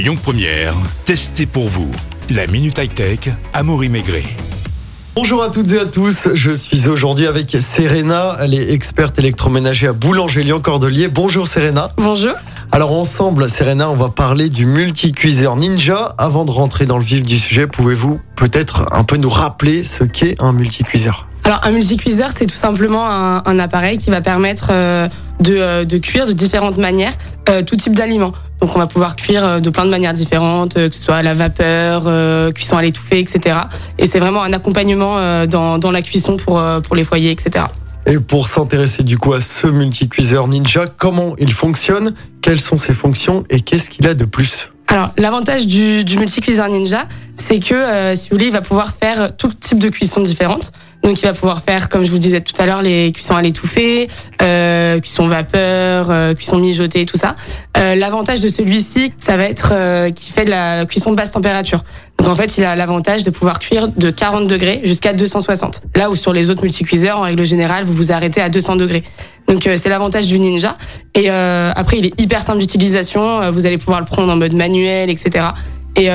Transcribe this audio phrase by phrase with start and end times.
[0.00, 0.72] Lyon Première,
[1.04, 1.90] testez pour vous.
[2.30, 3.18] La Minute High Tech,
[3.52, 4.24] Amaury Maigret.
[5.14, 9.88] Bonjour à toutes et à tous, je suis aujourd'hui avec Serena, elle est experte électroménager
[9.88, 11.08] à Boulanger-Lyon-Cordelier.
[11.08, 11.92] Bonjour Serena.
[11.98, 12.32] Bonjour.
[12.72, 16.14] Alors ensemble, Serena, on va parler du multicuiseur Ninja.
[16.16, 20.04] Avant de rentrer dans le vif du sujet, pouvez-vous peut-être un peu nous rappeler ce
[20.04, 21.28] qu'est un multicuiseur?
[21.44, 25.08] Alors un multicuiseur, c'est tout simplement un, un appareil qui va permettre euh,
[25.40, 27.12] de, euh, de cuire de différentes manières
[27.50, 28.32] euh, tout type d'aliments.
[28.60, 31.16] Donc on va pouvoir cuire euh, de plein de manières différentes, euh, que ce soit
[31.16, 33.56] à la vapeur, euh, cuisson à l'étouffée, etc.
[33.98, 37.30] Et c'est vraiment un accompagnement euh, dans, dans la cuisson pour, euh, pour les foyers,
[37.30, 37.64] etc.
[38.06, 42.92] Et pour s'intéresser du coup à ce multicuiseur Ninja, comment il fonctionne, quelles sont ses
[42.92, 44.70] fonctions et qu'est-ce qu'il a de plus?
[44.88, 47.06] Alors l'avantage du, du multicuiseur Ninja,
[47.36, 50.72] c'est que euh, si vous voulez, il va pouvoir faire tout type de cuisson différentes.
[51.02, 53.42] Donc il va pouvoir faire, comme je vous disais tout à l'heure, les cuissons à
[53.42, 54.08] l'étouffée,
[54.42, 57.36] euh, cuisson vapeur, euh, cuisson mijotée, tout ça.
[57.78, 61.32] Euh, L'avantage de celui-ci, ça va être euh, qu'il fait de la cuisson de basse
[61.32, 61.82] température.
[62.18, 65.82] Donc en fait, il a l'avantage de pouvoir cuire de 40 degrés jusqu'à 260.
[65.96, 69.02] Là où sur les autres multicuiseurs, en règle générale, vous vous arrêtez à 200 degrés.
[69.48, 70.76] Donc euh, c'est l'avantage du Ninja.
[71.14, 73.50] Et euh, après, il est hyper simple d'utilisation.
[73.52, 75.46] Vous allez pouvoir le prendre en mode manuel, etc.
[75.96, 76.08] Et,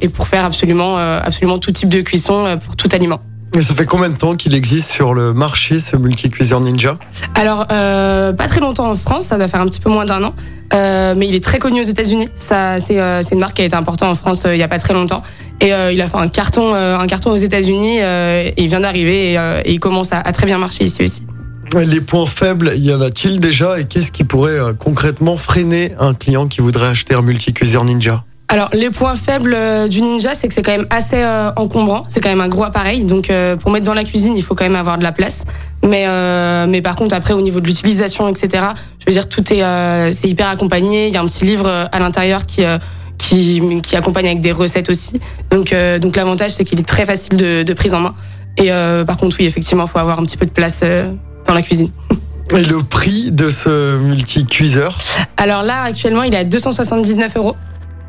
[0.00, 3.20] et pour faire absolument, absolument tout type de cuisson pour tout aliment.
[3.56, 6.96] Et ça fait combien de temps qu'il existe sur le marché ce multicuiseur Ninja?
[7.34, 10.22] Alors, euh, pas très longtemps en France, ça doit faire un petit peu moins d'un
[10.22, 10.34] an,
[10.74, 12.28] euh, mais il est très connu aux États-Unis.
[12.36, 14.68] Ça, c'est euh, c'est une marque qui a été importante en France il y a
[14.68, 15.22] pas très longtemps,
[15.60, 17.98] et il a fait un carton, un carton aux États-Unis.
[17.98, 21.22] et il vient d'arriver et, et il commence à, à très bien marcher ici aussi.
[21.74, 23.80] Les points faibles, y en a-t-il déjà?
[23.80, 28.24] Et qu'est-ce qui pourrait concrètement freiner un client qui voudrait acheter un multicuiseur Ninja?
[28.50, 32.04] Alors, les points faibles euh, du Ninja, c'est que c'est quand même assez euh, encombrant.
[32.08, 34.54] C'est quand même un gros appareil, donc euh, pour mettre dans la cuisine, il faut
[34.54, 35.44] quand même avoir de la place.
[35.84, 38.68] Mais euh, mais par contre, après, au niveau de l'utilisation, etc.
[39.00, 41.08] Je veux dire, tout est euh, c'est hyper accompagné.
[41.08, 42.78] Il y a un petit livre à l'intérieur qui euh,
[43.18, 45.20] qui qui accompagne avec des recettes aussi.
[45.50, 48.14] Donc euh, donc l'avantage, c'est qu'il est très facile de, de prise en main.
[48.56, 51.06] Et euh, par contre, oui, effectivement, il faut avoir un petit peu de place euh,
[51.46, 51.90] dans la cuisine.
[52.50, 54.98] Et le prix de ce multicuiseur?
[55.36, 57.56] Alors là, actuellement, il est à 279 euros.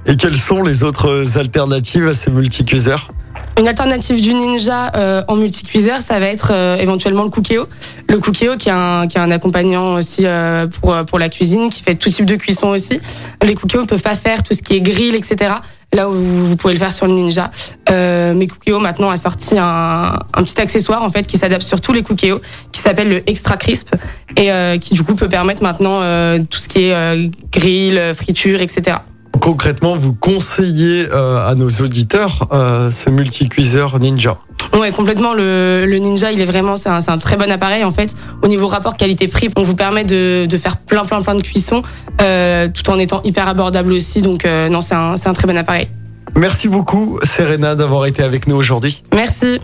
[0.10, 3.12] Et quelles sont les autres alternatives à ce multicuiseur
[3.60, 7.68] Une alternative du Ninja euh, en multicuiseur, ça va être euh, éventuellement le Cookéo.
[8.08, 11.30] Le Cookéo qui est un qui est un accompagnant aussi euh, pour euh, pour la
[11.30, 13.00] cuisine, qui fait tout type de cuisson aussi.
[13.44, 15.54] Les Cookéo ne peuvent pas faire tout ce qui est grill, etc.
[15.94, 17.52] Là où vous, pouvez le faire sur le Ninja.
[17.92, 21.82] Euh, mais Cookéo maintenant a sorti un, un petit accessoire en fait qui s'adapte sur
[21.82, 23.94] tous les Cookéo, qui s'appelle le Extra Crisp
[24.38, 26.00] et euh, qui du coup peut permettre maintenant
[26.50, 28.98] tout ce qui est grill, friture, etc.
[29.50, 34.38] Concrètement, vous conseillez euh, à nos auditeurs euh, ce multicuiseur Ninja?
[34.80, 35.34] Ouais, complètement.
[35.34, 38.16] Le, le Ninja, il est vraiment, c'est un, très bon appareil en fait.
[38.44, 41.82] Au niveau rapport qualité-prix, on vous permet de, de faire plein, plein, plein de cuissons,
[42.22, 44.22] euh, tout en étant hyper abordable aussi.
[44.22, 45.88] Donc euh, non, c'est un, c'est un très bon appareil.
[46.36, 49.02] Merci beaucoup Serena d'avoir été avec nous aujourd'hui.
[49.16, 49.60] Merci.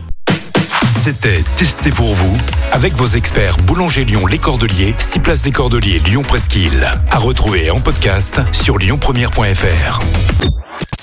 [1.06, 2.36] C'était Testez pour vous
[2.72, 6.90] avec vos experts Boulanger Lyon Les Cordeliers, 6 places des Cordeliers Lyon Presqu'île.
[7.12, 10.00] À retrouver en podcast sur lyonpremière.fr.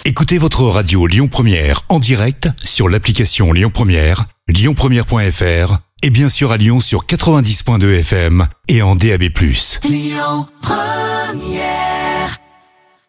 [0.04, 6.52] Écoutez votre radio Lyon Première en direct sur l'application Lyon Première, lyonpremière.fr et bien sûr
[6.52, 9.24] à Lyon sur 90.2 FM et en DAB+.
[9.86, 12.13] Lyon Première